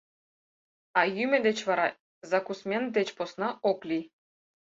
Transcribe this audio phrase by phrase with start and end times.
[0.99, 1.87] А йӱмӧ деч вара
[2.29, 4.05] закусмент деч посна ок лий.